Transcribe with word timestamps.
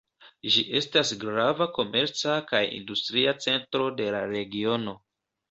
Ĝi 0.53 0.61
estas 0.77 1.11
grava 1.23 1.67
komerca 1.75 2.39
kaj 2.53 2.63
industria 2.79 3.35
centro 3.47 3.93
de 4.01 4.09
la 4.19 4.25
regiono. 4.35 4.99